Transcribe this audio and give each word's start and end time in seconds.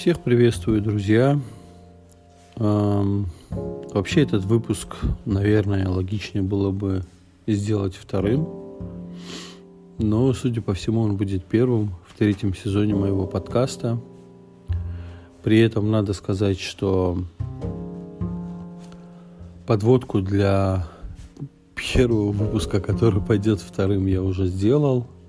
Всех 0.00 0.20
приветствую, 0.20 0.80
друзья. 0.80 1.38
Вообще 2.56 4.22
этот 4.22 4.46
выпуск, 4.46 4.96
наверное, 5.26 5.90
логичнее 5.90 6.42
было 6.42 6.70
бы 6.70 7.02
сделать 7.46 7.96
вторым. 7.96 8.48
Но, 9.98 10.32
судя 10.32 10.62
по 10.62 10.72
всему, 10.72 11.02
он 11.02 11.18
будет 11.18 11.44
первым 11.44 11.92
в 12.08 12.16
третьем 12.16 12.54
сезоне 12.54 12.94
моего 12.94 13.26
подкаста. 13.26 14.00
При 15.42 15.60
этом 15.60 15.90
надо 15.90 16.14
сказать, 16.14 16.58
что 16.58 17.18
подводку 19.66 20.22
для 20.22 20.86
первого 21.74 22.32
выпуска, 22.32 22.80
который 22.80 23.20
пойдет 23.20 23.60
вторым, 23.60 24.06
я 24.06 24.22
уже 24.22 24.46
сделал– 24.46 25.06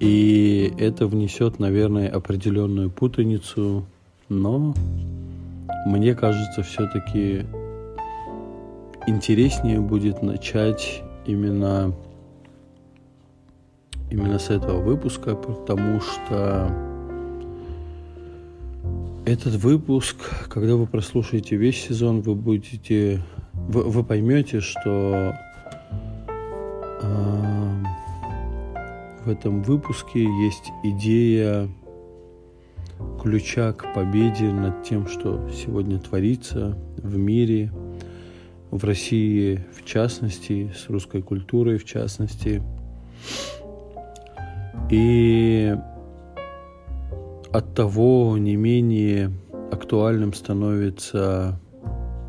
и 0.00 0.72
это 0.78 1.06
внесет, 1.06 1.58
наверное, 1.58 2.08
определенную 2.08 2.90
путаницу, 2.90 3.84
но 4.30 4.74
мне 5.86 6.14
кажется, 6.14 6.62
все-таки 6.62 7.44
интереснее 9.06 9.80
будет 9.80 10.22
начать 10.22 11.02
именно 11.26 11.94
именно 14.10 14.38
с 14.38 14.50
этого 14.50 14.80
выпуска, 14.80 15.36
потому 15.36 16.00
что 16.00 16.74
этот 19.26 19.54
выпуск, 19.54 20.16
когда 20.48 20.76
вы 20.76 20.86
прослушаете 20.86 21.56
весь 21.56 21.80
сезон, 21.80 22.22
вы 22.22 22.34
будете, 22.34 23.22
вы, 23.52 23.84
вы 23.84 24.02
поймете, 24.02 24.60
что 24.60 25.36
в 29.24 29.28
этом 29.28 29.62
выпуске 29.62 30.24
есть 30.24 30.72
идея 30.82 31.68
ключа 33.20 33.72
к 33.72 33.92
победе 33.94 34.52
над 34.52 34.82
тем, 34.82 35.06
что 35.06 35.48
сегодня 35.50 35.98
творится 35.98 36.76
в 36.96 37.16
мире, 37.16 37.72
в 38.70 38.84
России 38.84 39.64
в 39.72 39.84
частности, 39.84 40.72
с 40.74 40.88
русской 40.88 41.22
культурой 41.22 41.78
в 41.78 41.84
частности. 41.84 42.62
И 44.90 45.74
от 47.52 47.74
того 47.74 48.36
не 48.38 48.56
менее 48.56 49.32
актуальным 49.70 50.32
становится 50.32 51.60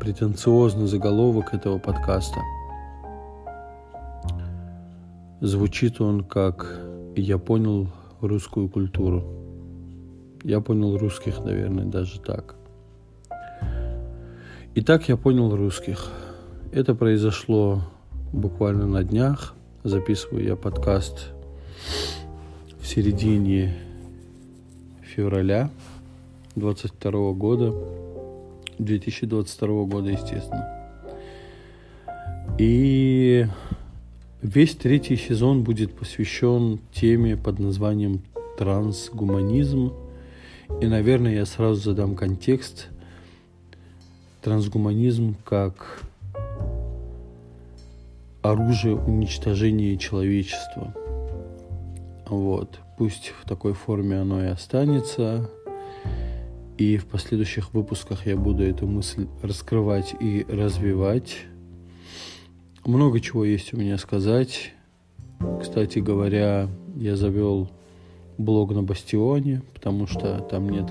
претенциозный 0.00 0.86
заголовок 0.86 1.54
этого 1.54 1.78
подкаста– 1.78 2.40
Звучит 5.42 6.00
он 6.00 6.22
как 6.22 6.81
«Я 7.16 7.38
понял 7.38 7.88
русскую 8.20 8.68
культуру». 8.68 9.42
Я 10.44 10.60
понял 10.60 10.98
русских, 10.98 11.44
наверное, 11.44 11.84
даже 11.84 12.20
так. 12.20 12.56
Итак, 14.74 15.08
я 15.08 15.16
понял 15.16 15.54
русских. 15.54 16.10
Это 16.72 16.96
произошло 16.96 17.82
буквально 18.32 18.86
на 18.86 19.04
днях. 19.04 19.54
Записываю 19.84 20.44
я 20.44 20.56
подкаст 20.56 21.30
в 22.80 22.86
середине 22.86 23.76
февраля 25.02 25.70
22 26.56 27.32
года, 27.34 27.72
2022 28.78 29.84
года, 29.84 30.10
естественно. 30.10 30.90
И 32.58 33.46
Весь 34.42 34.74
третий 34.74 35.16
сезон 35.16 35.62
будет 35.62 35.94
посвящен 35.94 36.80
теме 36.92 37.36
под 37.36 37.60
названием 37.60 38.22
трансгуманизм. 38.58 39.92
И, 40.80 40.88
наверное, 40.88 41.34
я 41.34 41.46
сразу 41.46 41.80
задам 41.80 42.16
контекст. 42.16 42.88
Трансгуманизм 44.42 45.36
как 45.44 46.02
оружие 48.42 48.96
уничтожения 48.96 49.96
человечества. 49.96 50.92
Вот. 52.26 52.80
Пусть 52.98 53.32
в 53.40 53.48
такой 53.48 53.74
форме 53.74 54.18
оно 54.18 54.42
и 54.42 54.48
останется. 54.48 55.48
И 56.78 56.96
в 56.96 57.06
последующих 57.06 57.72
выпусках 57.74 58.26
я 58.26 58.36
буду 58.36 58.64
эту 58.64 58.88
мысль 58.88 59.28
раскрывать 59.40 60.16
и 60.18 60.44
развивать. 60.48 61.46
Много 62.84 63.20
чего 63.20 63.44
есть 63.44 63.72
у 63.72 63.76
меня 63.76 63.96
сказать. 63.96 64.72
Кстати 65.60 66.00
говоря, 66.00 66.68
я 66.96 67.16
завел 67.16 67.70
блог 68.38 68.72
на 68.72 68.82
Бастионе, 68.82 69.62
потому 69.72 70.08
что 70.08 70.38
там 70.38 70.68
нет 70.68 70.86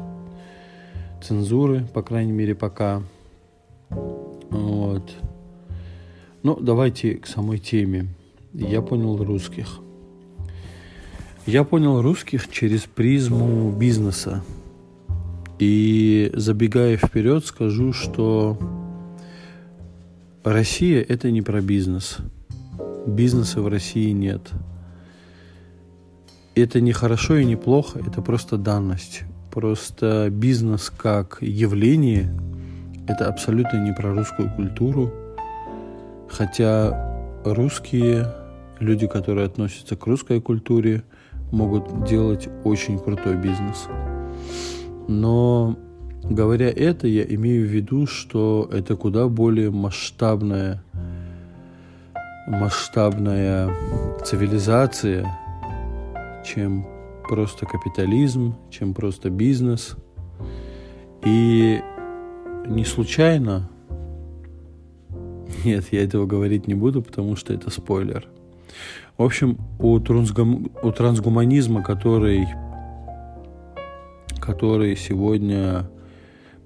цензуры, 1.22 1.86
по 1.94 2.02
крайней 2.02 2.32
мере, 2.32 2.56
пока. 2.56 3.04
Вот. 3.90 5.12
Ну, 6.44 6.58
давайте 6.62 7.16
к 7.16 7.28
самой 7.28 7.60
теме. 7.60 8.08
Я 8.54 8.82
понял 8.82 9.22
русских. 9.24 9.80
Я 11.46 11.66
понял 11.66 12.02
русских 12.02 12.50
через 12.50 12.82
призму 12.82 13.72
бизнеса. 13.72 14.44
И 15.60 16.32
забегая 16.34 16.96
вперед, 16.96 17.46
скажу, 17.46 17.94
что 17.94 18.58
Россия– 20.44 21.06
это 21.08 21.30
не 21.30 21.44
про 21.44 21.62
бизнес. 21.62 22.18
Бизнеса 23.06 23.62
в 23.62 23.68
России 23.68 24.10
нет. 24.10 24.50
Это 26.56 26.82
не 26.82 26.94
хорошо 26.94 27.36
и 27.36 27.46
не 27.46 27.56
плохо, 27.56 28.00
это 28.00 28.24
просто 28.24 28.58
данность. 28.58 29.22
Просто 29.52 30.30
бизнес 30.32 30.90
как 30.90 31.38
явление– 31.42 32.36
это 33.08 33.28
абсолютно 33.28 33.78
не 33.78 33.94
про 33.94 34.16
русскую 34.16 34.50
культуру. 34.56 35.12
Хотя 36.28 37.40
русские, 37.46 38.34
люди, 38.80 39.06
которые 39.06 39.46
относятся 39.46 39.96
к 39.96 40.08
русской 40.08 40.42
культуре, 40.42 41.04
могут 41.52 42.06
делать 42.06 42.50
очень 42.64 42.98
крутой 42.98 43.36
бизнес. 43.36 43.88
Но 45.08 45.78
Говоря 46.24 46.70
это, 46.70 47.08
я 47.08 47.24
имею 47.24 47.68
в 47.68 47.70
виду, 47.70 48.06
что 48.06 48.70
это 48.72 48.96
куда 48.96 49.28
более 49.28 49.72
масштабная, 49.72 50.84
масштабная 52.48 53.74
цивилизация, 54.24 55.28
чем 56.46 56.88
просто 57.28 57.66
капитализм, 57.66 58.56
чем 58.70 58.94
просто 58.94 59.30
бизнес. 59.30 59.96
И 61.26 61.82
не 62.68 62.86
случайно, 62.86 63.70
нет, 65.66 65.86
я 65.92 66.04
этого 66.04 66.26
говорить 66.26 66.68
не 66.68 66.76
буду, 66.76 67.02
потому 67.02 67.36
что 67.36 67.54
это 67.54 67.70
спойлер. 67.70 68.28
В 69.18 69.24
общем, 69.24 69.58
у, 69.80 70.00
трансгум, 70.00 70.72
у 70.82 70.92
трансгуманизма, 70.92 71.84
который, 71.84 72.48
который 74.40 74.96
сегодня 74.96 75.90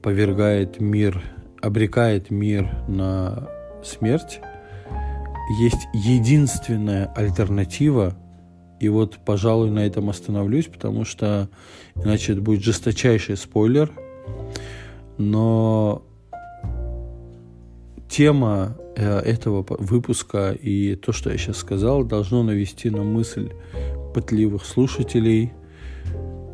повергает 0.05 0.79
мир, 0.79 1.19
обрекает 1.63 2.29
мир 2.29 2.69
на 2.87 3.49
смерть, 3.83 4.39
есть 5.59 5.87
единственная 5.95 7.11
альтернатива, 7.15 8.15
и 8.79 8.87
вот, 8.87 9.17
пожалуй, 9.25 9.71
на 9.71 9.79
этом 9.79 10.11
остановлюсь, 10.11 10.67
потому 10.67 11.05
что 11.05 11.49
иначе 11.95 12.33
это 12.33 12.41
будет 12.43 12.61
жесточайший 12.61 13.35
спойлер, 13.35 13.91
но 15.17 16.03
тема 18.07 18.77
э, 18.95 19.21
этого 19.21 19.65
выпуска 19.67 20.51
и 20.51 20.93
то, 20.93 21.13
что 21.13 21.31
я 21.31 21.37
сейчас 21.39 21.57
сказал, 21.57 22.03
должно 22.03 22.43
навести 22.43 22.91
на 22.91 23.01
мысль 23.01 23.49
пытливых 24.13 24.65
слушателей, 24.65 25.51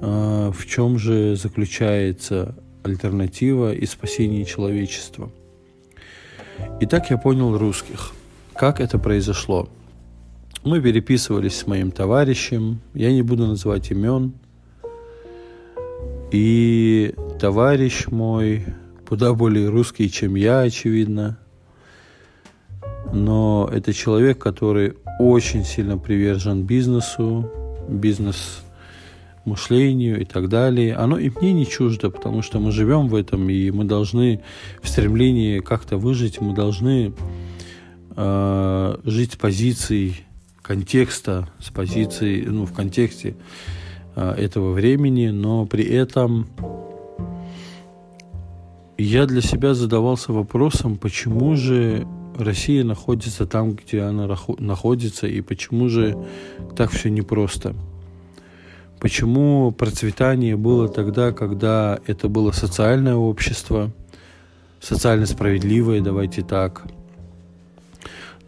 э, 0.02 0.52
в 0.56 0.66
чем 0.66 0.98
же 0.98 1.36
заключается 1.36 2.56
альтернатива 2.84 3.74
и 3.74 3.86
спасение 3.86 4.46
человечества. 4.46 5.32
Итак, 6.82 7.10
я 7.10 7.18
понял 7.18 7.58
русских. 7.58 8.12
Как 8.56 8.80
это 8.80 8.98
произошло? 9.00 9.70
Мы 10.64 10.80
переписывались 10.82 11.58
с 11.58 11.68
моим 11.68 11.92
товарищем, 11.92 12.80
я 12.94 13.12
не 13.12 13.24
буду 13.24 13.48
называть 13.48 13.90
имен. 13.92 14.34
И 16.32 17.14
товарищ 17.40 18.08
мой 18.08 18.66
куда 19.08 19.34
более 19.34 19.70
русский, 19.70 20.10
чем 20.10 20.36
я, 20.36 20.62
очевидно. 20.62 21.38
Но 23.12 23.70
это 23.70 23.92
человек, 23.94 24.38
который 24.38 24.94
очень 25.20 25.66
сильно 25.66 25.98
привержен 25.98 26.64
бизнесу. 26.64 27.52
Бизнес 27.90 28.64
мышлению 29.46 30.22
и 30.22 30.26
так 30.26 30.50
далее, 30.50 30.96
оно 30.96 31.18
и 31.18 31.30
мне 31.30 31.54
не 31.54 31.66
чуждо, 31.66 32.10
потому 32.10 32.42
что 32.42 32.60
мы 32.60 32.72
живем 32.72 33.08
в 33.08 33.16
этом, 33.16 33.50
и 33.50 33.72
мы 33.72 33.86
должны 33.86 34.42
в 34.82 34.88
стремлении 34.88 35.60
как-то 35.60 35.98
выжить, 35.98 36.40
мы 36.42 36.54
должны 36.54 37.14
э, 38.16 38.98
жить 39.04 39.34
с 39.34 39.36
позицией 39.36 40.26
контекста, 40.62 41.50
с 41.60 41.70
позицией, 41.70 42.46
ну, 42.46 42.66
в 42.66 42.74
контексте 42.74 43.36
а, 44.16 44.34
этого 44.34 44.72
времени, 44.72 45.28
но 45.28 45.66
при 45.66 45.84
этом 45.84 46.48
я 48.98 49.26
для 49.26 49.42
себя 49.42 49.74
задавался 49.74 50.32
вопросом, 50.32 50.98
почему 50.98 51.56
же 51.56 52.08
Россия 52.38 52.84
находится 52.84 53.46
там, 53.46 53.74
где 53.74 54.02
она 54.02 54.38
находится, 54.60 55.28
и 55.28 55.42
почему 55.42 55.90
же 55.90 56.18
так 56.76 56.92
все 56.92 57.10
непросто. 57.10 57.76
Почему 59.02 59.72
процветание 59.72 60.56
было 60.56 60.88
тогда, 60.88 61.32
когда 61.32 61.98
это 62.06 62.30
было 62.30 62.52
социальное 62.52 63.16
общество, 63.16 63.92
социально 64.80 65.26
справедливое, 65.26 66.02
давайте 66.02 66.44
так. 66.44 66.84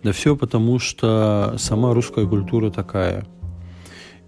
Да 0.04 0.12
все 0.12 0.36
потому, 0.36 0.78
что 0.78 1.56
сама 1.58 1.96
русская 1.96 2.28
культура 2.28 2.70
такая. 2.70 3.26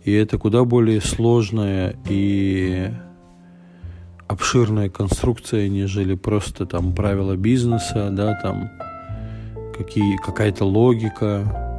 И 0.04 0.12
это 0.13 0.39
куда 0.39 0.63
более 0.63 1.00
сложная 1.00 1.95
и 2.10 2.89
обширная 4.28 4.89
конструкция, 4.89 5.69
нежели 5.69 6.16
просто 6.16 6.66
там 6.66 6.95
правила 6.95 7.36
бизнеса, 7.36 8.10
да, 8.12 8.33
там 8.42 8.71
какие, 9.78 10.18
какая-то 10.25 10.66
логика. 10.66 11.78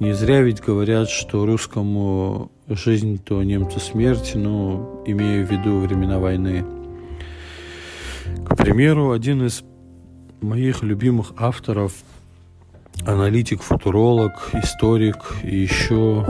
Не 0.00 0.12
зря 0.12 0.42
ведь 0.42 0.60
говорят, 0.60 1.08
что 1.08 1.46
русскому 1.46 2.50
жизнь, 2.68 3.18
то 3.22 3.42
немцу 3.42 3.80
смерть, 3.80 4.32
ну, 4.34 5.02
имея 5.06 5.44
в 5.44 5.50
виду 5.50 5.78
времена 5.78 6.18
войны. 6.18 6.64
К 8.48 8.56
примеру, 8.56 9.12
один 9.12 9.46
из 9.46 9.62
моих 10.40 10.82
любимых 10.82 11.32
авторов, 11.36 11.92
аналитик, 13.06 13.62
футуролог, 13.62 14.50
историк 14.54 15.16
и 15.42 15.56
еще 15.56 16.26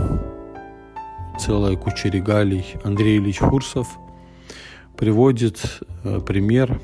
целая 1.38 1.76
куча 1.76 2.08
регалий 2.08 2.64
Андрей 2.84 3.18
Ильич 3.18 3.38
Фурсов 3.38 3.88
приводит 4.96 5.80
э, 6.04 6.20
пример 6.20 6.80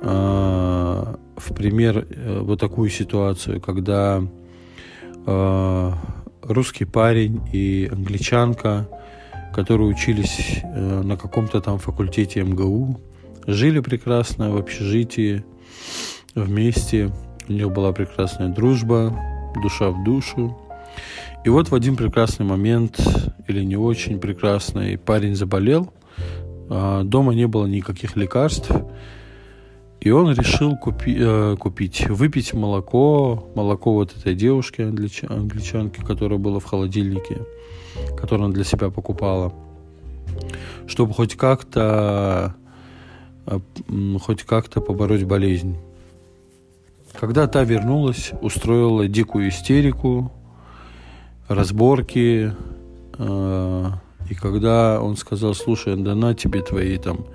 э, 0.00 1.14
в 1.36 1.54
пример 1.54 2.06
э, 2.08 2.40
вот 2.40 2.60
такую 2.60 2.90
ситуацию, 2.90 3.60
когда 3.60 4.22
русский 6.48 6.84
парень 6.84 7.40
и 7.52 7.88
англичанка, 7.90 8.88
которые 9.52 9.88
учились 9.88 10.60
э, 10.62 11.02
на 11.02 11.16
каком-то 11.16 11.60
там 11.60 11.78
факультете 11.78 12.42
МГУ, 12.42 13.00
жили 13.46 13.80
прекрасно 13.80 14.50
в 14.50 14.56
общежитии 14.56 15.44
вместе, 16.34 17.12
у 17.48 17.52
них 17.52 17.70
была 17.70 17.92
прекрасная 17.92 18.48
дружба, 18.48 19.14
душа 19.62 19.90
в 19.90 20.04
душу. 20.04 20.58
И 21.44 21.48
вот 21.48 21.70
в 21.70 21.74
один 21.74 21.96
прекрасный 21.96 22.44
момент, 22.44 23.00
или 23.46 23.64
не 23.64 23.76
очень 23.76 24.20
прекрасный, 24.20 24.98
парень 24.98 25.34
заболел, 25.34 25.92
а 26.68 27.02
дома 27.04 27.34
не 27.34 27.46
было 27.46 27.66
никаких 27.66 28.16
лекарств, 28.16 28.70
и 30.00 30.10
он 30.10 30.32
решил 30.32 30.76
купи, 30.76 31.16
э, 31.18 31.56
купить, 31.58 32.08
выпить 32.08 32.54
молоко, 32.54 33.48
молоко 33.54 33.94
вот 33.94 34.16
этой 34.16 34.34
девушки, 34.34 34.82
англич, 34.82 35.24
англичанки, 35.24 36.00
которая 36.00 36.38
была 36.38 36.60
в 36.60 36.64
холодильнике, 36.64 37.44
которую 38.16 38.46
она 38.46 38.54
для 38.54 38.64
себя 38.64 38.90
покупала, 38.90 39.52
чтобы 40.86 41.14
хоть 41.14 41.36
как-то 41.36 42.54
э, 43.46 43.58
хоть 44.20 44.44
как-то 44.44 44.80
побороть 44.80 45.24
болезнь. 45.24 45.76
Когда 47.18 47.48
та 47.48 47.64
вернулась, 47.64 48.30
устроила 48.40 49.08
дикую 49.08 49.48
истерику, 49.48 50.30
разборки, 51.48 52.52
э, 53.18 53.90
и 54.30 54.34
когда 54.34 55.00
он 55.00 55.16
сказал, 55.16 55.54
слушай, 55.54 55.96
да 55.96 56.14
на 56.14 56.34
тебе 56.34 56.62
твои 56.62 56.98
там 56.98 57.26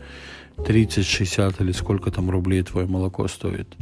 30-60 0.57 1.55
или 1.59 1.71
сколько 1.71 2.11
там 2.11 2.29
рублей 2.29 2.63
твое 2.63 2.87
молоко 2.87 3.27
стоит. 3.27 3.75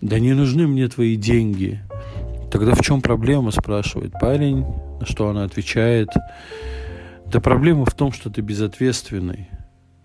Да 0.00 0.18
не 0.18 0.32
нужны 0.32 0.66
мне 0.66 0.88
твои 0.88 1.16
деньги. 1.16 1.80
Тогда 2.50 2.74
в 2.74 2.80
чем 2.80 3.00
проблема, 3.00 3.50
спрашивает 3.50 4.12
парень, 4.20 4.64
на 4.98 5.06
что 5.06 5.28
она 5.28 5.44
отвечает. 5.44 6.08
Да 7.26 7.40
проблема 7.40 7.84
в 7.84 7.94
том, 7.94 8.12
что 8.12 8.30
ты 8.30 8.40
безответственный. 8.40 9.48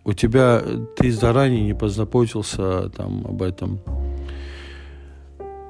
У 0.03 0.13
тебя, 0.13 0.61
ты 0.95 1.11
заранее 1.11 1.63
не 1.63 1.73
позаботился 1.73 2.89
там 2.89 3.25
об 3.25 3.41
этом. 3.41 3.79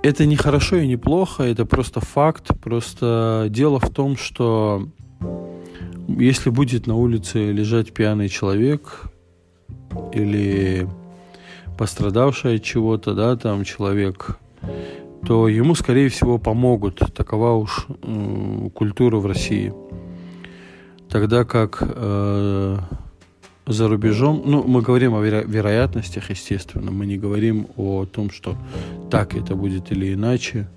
Это 0.03 0.25
не 0.25 0.36
хорошо 0.36 0.75
и 0.75 0.88
не 0.88 0.97
плохо, 0.97 1.44
это 1.44 1.65
просто 1.65 2.00
факт. 2.01 2.51
Просто 2.62 3.47
дело 3.50 3.80
в 3.80 3.89
том, 3.89 4.18
что 4.18 4.89
если 6.07 6.50
будет 6.50 6.86
на 6.86 6.95
улице 6.95 7.51
лежать 7.51 7.94
пьяный 7.94 8.30
человек, 8.30 9.09
или 10.13 10.87
пострадавший 11.77 12.55
от 12.55 12.63
чего-то, 12.63 13.13
да, 13.13 13.35
там 13.35 13.63
человек, 13.63 14.39
то 15.25 15.47
ему, 15.47 15.75
скорее 15.75 16.09
всего, 16.09 16.37
помогут. 16.37 17.01
Такова 17.13 17.53
уж 17.53 17.87
э, 17.89 18.69
культура 18.73 19.17
в 19.17 19.25
России. 19.25 19.73
Тогда 21.09 21.43
как 21.45 21.81
э, 21.81 22.77
за 23.67 23.87
рубежом, 23.87 24.43
ну, 24.45 24.63
мы 24.63 24.81
говорим 24.81 25.15
о 25.15 25.23
веро- 25.23 25.45
вероятностях, 25.45 26.29
естественно, 26.29 26.91
мы 26.91 27.05
не 27.05 27.17
говорим 27.17 27.67
о 27.77 28.05
том, 28.05 28.29
что 28.29 28.55
так 29.09 29.35
это 29.35 29.55
будет 29.55 29.91
или 29.91 30.13
иначе. 30.13 30.67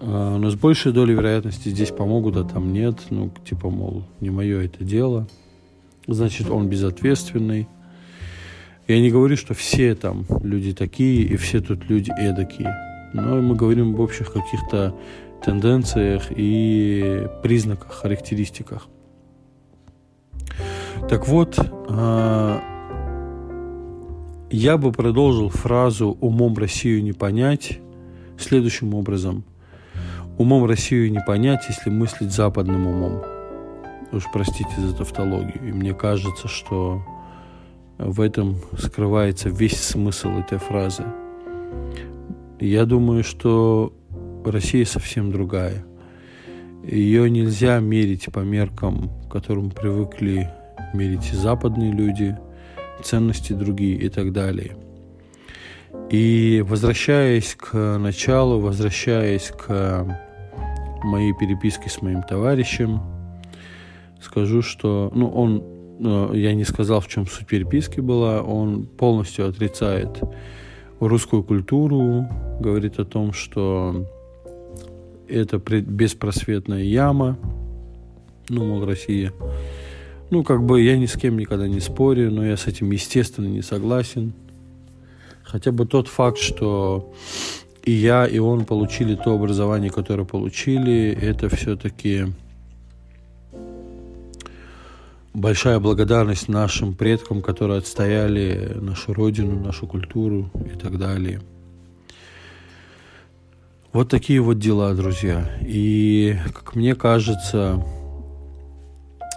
Э, 0.00 0.36
но 0.36 0.50
с 0.50 0.54
большей 0.54 0.92
долей 0.92 1.14
вероятности 1.14 1.68
здесь 1.68 1.90
помогут, 1.90 2.36
а 2.36 2.44
там 2.44 2.72
нет. 2.72 2.98
Ну, 3.10 3.32
типа, 3.44 3.70
мол, 3.70 4.04
не 4.20 4.30
мое 4.30 4.64
это 4.64 4.84
дело. 4.84 5.28
Значит, 6.06 6.50
он 6.50 6.68
безответственный. 6.68 7.68
Я 8.86 9.00
не 9.00 9.10
говорю, 9.10 9.36
что 9.36 9.54
все 9.54 9.94
там 9.94 10.26
люди 10.42 10.74
такие 10.74 11.22
и 11.22 11.36
все 11.36 11.60
тут 11.60 11.88
люди 11.88 12.10
эдакие. 12.10 12.74
Но 13.14 13.40
мы 13.40 13.54
говорим 13.54 13.94
об 13.94 14.00
общих 14.00 14.32
каких-то 14.32 14.94
тенденциях 15.42 16.24
и 16.30 17.26
признаках, 17.42 17.92
характеристиках. 17.92 18.88
Так 21.08 21.28
вот, 21.28 21.58
а, 21.88 22.60
я 24.50 24.76
бы 24.76 24.92
продолжил 24.92 25.48
фразу 25.48 26.16
«умом 26.20 26.56
Россию 26.56 27.02
не 27.02 27.12
понять» 27.12 27.80
следующим 28.38 28.94
образом. 28.94 29.44
Умом 30.38 30.64
Россию 30.64 31.10
не 31.12 31.20
понять, 31.20 31.64
если 31.68 31.90
мыслить 31.90 32.32
западным 32.32 32.86
умом. 32.86 33.22
Уж 34.12 34.24
простите 34.32 34.70
за 34.78 34.96
тавтологию. 34.96 35.68
И 35.68 35.72
мне 35.72 35.94
кажется, 35.94 36.48
что 36.48 37.02
в 37.98 38.20
этом 38.20 38.56
скрывается 38.78 39.48
весь 39.48 39.80
смысл 39.80 40.30
этой 40.30 40.58
фразы. 40.58 41.04
Я 42.60 42.84
думаю, 42.84 43.24
что 43.24 43.92
Россия 44.44 44.84
совсем 44.84 45.30
другая. 45.30 45.84
Ее 46.84 47.30
нельзя 47.30 47.78
мерить 47.80 48.26
по 48.32 48.40
меркам, 48.40 49.10
к 49.26 49.32
которым 49.32 49.70
привыкли 49.70 50.50
мерить 50.92 51.32
западные 51.32 51.92
люди, 51.92 52.36
ценности 53.02 53.52
другие 53.52 53.96
и 53.96 54.08
так 54.08 54.32
далее. 54.32 54.76
И 56.10 56.62
возвращаясь 56.66 57.54
к 57.54 57.98
началу, 57.98 58.60
возвращаясь 58.60 59.50
к 59.50 60.06
моей 61.02 61.32
переписке 61.34 61.88
с 61.88 62.02
моим 62.02 62.22
товарищем, 62.22 63.00
скажу, 64.20 64.62
что 64.62 65.10
ну, 65.14 65.28
он 65.28 65.62
я 65.98 66.54
не 66.54 66.64
сказал, 66.64 67.00
в 67.00 67.08
чем 67.08 67.26
суть 67.26 67.46
переписки 67.46 68.00
была, 68.00 68.42
он 68.42 68.86
полностью 68.86 69.48
отрицает 69.48 70.20
русскую 71.00 71.42
культуру, 71.42 72.26
говорит 72.60 72.98
о 72.98 73.04
том, 73.04 73.32
что 73.32 74.06
это 75.28 75.58
беспросветная 75.58 76.82
яма, 76.82 77.38
ну, 78.48 78.64
мол, 78.64 78.84
Россия. 78.84 79.32
Ну, 80.30 80.42
как 80.42 80.64
бы 80.64 80.82
я 80.82 80.96
ни 80.96 81.06
с 81.06 81.14
кем 81.14 81.38
никогда 81.38 81.68
не 81.68 81.80
спорю, 81.80 82.30
но 82.30 82.44
я 82.44 82.56
с 82.56 82.66
этим, 82.66 82.90
естественно, 82.90 83.46
не 83.46 83.62
согласен. 83.62 84.32
Хотя 85.42 85.72
бы 85.72 85.86
тот 85.86 86.08
факт, 86.08 86.38
что 86.38 87.12
и 87.84 87.92
я, 87.92 88.26
и 88.26 88.38
он 88.38 88.64
получили 88.64 89.14
то 89.14 89.34
образование, 89.34 89.90
которое 89.90 90.24
получили, 90.24 91.16
это 91.20 91.48
все-таки 91.54 92.26
большая 95.34 95.80
благодарность 95.80 96.48
нашим 96.48 96.94
предкам, 96.94 97.42
которые 97.42 97.78
отстояли 97.78 98.72
нашу 98.80 99.12
родину, 99.12 99.60
нашу 99.60 99.86
культуру 99.86 100.50
и 100.64 100.78
так 100.78 100.98
далее. 100.98 101.42
Вот 103.92 104.08
такие 104.08 104.40
вот 104.40 104.58
дела, 104.58 104.94
друзья. 104.94 105.50
И, 105.60 106.36
как 106.52 106.74
мне 106.74 106.94
кажется, 106.94 107.84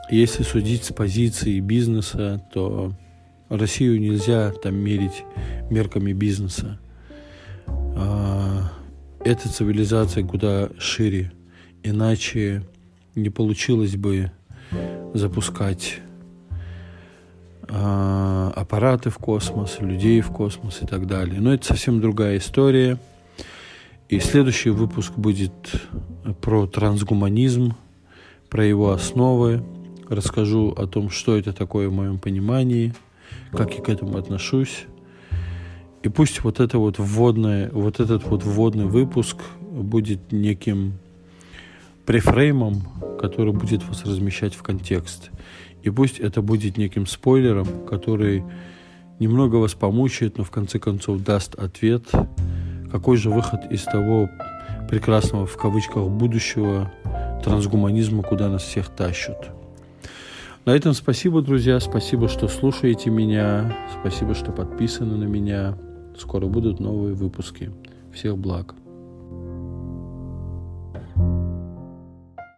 если 0.10 0.44
судить 0.44 0.84
с 0.84 0.94
позиции 0.94 1.60
бизнеса, 1.60 2.44
то 2.54 2.94
Россию 3.50 4.00
нельзя 4.00 4.51
там 4.51 4.75
мерить 4.75 5.24
мерками 5.70 6.13
бизнеса. 6.13 6.80
А, 7.68 8.72
эта 9.24 9.50
цивилизация 9.50 10.24
куда 10.24 10.70
шире. 10.80 11.32
Иначе 11.84 12.63
не 13.16 13.30
получилось 13.30 13.96
бы 13.96 14.32
запускать 15.17 16.00
э, 17.67 18.51
аппараты 18.55 19.09
в 19.09 19.17
космос, 19.17 19.77
людей 19.79 20.21
в 20.21 20.31
космос 20.31 20.81
и 20.81 20.86
так 20.86 21.07
далее. 21.07 21.39
Но 21.41 21.53
это 21.53 21.65
совсем 21.65 22.01
другая 22.01 22.38
история. 22.38 22.97
И 24.09 24.19
следующий 24.19 24.69
выпуск 24.69 25.13
будет 25.15 25.51
про 26.41 26.65
трансгуманизм, 26.65 27.75
про 28.50 28.65
его 28.65 28.91
основы. 28.91 29.63
Расскажу 30.07 30.71
о 30.71 30.88
том, 30.88 31.09
что 31.09 31.38
это 31.38 31.51
такое 31.51 31.89
в 31.89 31.93
моем 31.93 32.17
понимании, 32.17 32.93
как 33.51 33.74
я 33.74 33.83
к 33.83 33.89
этому 33.89 34.17
отношусь. 34.17 34.86
И 36.03 36.09
пусть 36.09 36.43
вот 36.43 36.62
это 36.62 36.77
вот 36.77 37.00
вводное, 37.00 37.69
вот 37.71 38.00
этот 38.00 38.24
вот 38.24 38.43
вводный 38.43 38.86
выпуск 38.86 39.38
будет 39.59 40.31
неким 40.31 41.00
префреймом, 42.08 42.82
который 43.20 43.54
будет 43.54 43.84
вас 43.88 44.06
размещать 44.06 44.56
в 44.56 44.64
контекст. 44.64 45.30
И 45.84 45.90
пусть 45.90 46.20
это 46.20 46.42
будет 46.42 46.78
неким 46.78 47.06
спойлером, 47.06 47.86
который 47.86 48.44
немного 49.20 49.58
вас 49.58 49.74
помучает, 49.74 50.38
но 50.38 50.44
в 50.44 50.50
конце 50.50 50.80
концов 50.80 51.22
даст 51.24 51.56
ответ, 51.56 52.04
какой 52.92 53.18
же 53.18 53.30
выход 53.30 53.70
из 53.70 53.84
того 53.84 54.30
прекрасного 54.90 55.46
в 55.46 55.58
кавычках 55.58 56.08
будущего 56.08 56.92
трансгуманизма, 57.44 58.24
куда 58.24 58.50
нас 58.50 58.64
всех 58.64 58.88
тащат. 58.88 59.52
На 60.64 60.72
этом 60.72 60.94
спасибо, 60.94 61.42
друзья. 61.42 61.80
Спасибо, 61.80 62.30
что 62.30 62.48
слушаете 62.48 63.10
меня. 63.10 63.76
Спасибо, 64.00 64.34
что 64.34 64.52
подписаны 64.52 65.18
на 65.18 65.26
меня. 65.26 65.78
Скоро 66.18 66.48
будут 66.48 66.80
новые 66.80 67.14
выпуски. 67.14 67.72
Всех 68.14 68.38
благ. 68.38 68.76